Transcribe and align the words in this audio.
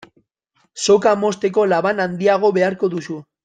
Soka 0.85 1.13
mozteko 1.25 1.67
laban 1.75 2.05
handiago 2.07 2.53
beharko 2.61 2.95
duzu. 2.97 3.21